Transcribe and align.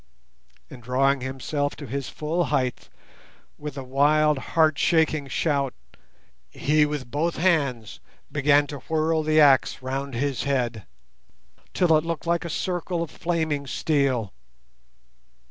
and, 0.67 0.81
drawing 0.81 1.21
himself 1.21 1.75
to 1.75 1.85
his 1.85 2.09
full 2.09 2.45
height, 2.45 2.89
with 3.59 3.77
a 3.77 3.83
wild 3.83 4.39
heart 4.57 4.79
shaking 4.79 5.27
shout, 5.27 5.75
he 6.49 6.87
with 6.87 7.11
both 7.11 7.37
hands 7.37 7.99
began 8.31 8.65
to 8.65 8.79
whirl 8.89 9.21
the 9.21 9.39
axe 9.39 9.83
round 9.83 10.15
his 10.15 10.41
head 10.45 10.87
till 11.71 11.95
it 11.95 12.03
looked 12.03 12.25
like 12.25 12.43
a 12.43 12.49
circle 12.49 13.03
of 13.03 13.11
flaming 13.11 13.67
steel. 13.67 14.33